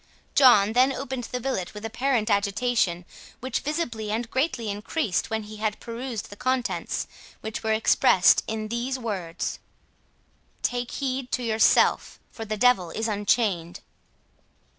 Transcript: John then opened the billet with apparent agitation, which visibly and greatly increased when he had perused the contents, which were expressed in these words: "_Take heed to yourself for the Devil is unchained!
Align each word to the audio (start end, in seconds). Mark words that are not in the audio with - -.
John 0.33 0.73
then 0.73 0.91
opened 0.91 1.25
the 1.25 1.39
billet 1.39 1.75
with 1.75 1.85
apparent 1.85 2.31
agitation, 2.31 3.05
which 3.39 3.59
visibly 3.59 4.09
and 4.09 4.31
greatly 4.31 4.67
increased 4.67 5.29
when 5.29 5.43
he 5.43 5.57
had 5.57 5.79
perused 5.79 6.31
the 6.31 6.35
contents, 6.35 7.05
which 7.41 7.61
were 7.61 7.73
expressed 7.73 8.43
in 8.47 8.69
these 8.69 8.97
words: 8.97 9.59
"_Take 10.63 10.89
heed 10.89 11.31
to 11.33 11.43
yourself 11.43 12.19
for 12.31 12.45
the 12.45 12.57
Devil 12.57 12.89
is 12.89 13.07
unchained! 13.07 13.81